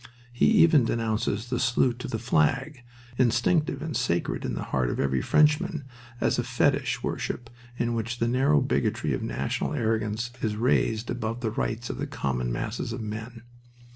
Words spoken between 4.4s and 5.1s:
in the heart of